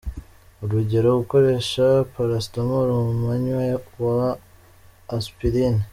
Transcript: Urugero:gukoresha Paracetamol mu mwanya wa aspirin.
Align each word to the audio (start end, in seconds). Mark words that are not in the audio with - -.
Urugero:gukoresha 0.63 1.85
Paracetamol 2.13 2.87
mu 3.07 3.11
mwanya 3.21 3.53
wa 4.05 4.19
aspirin. 5.17 5.75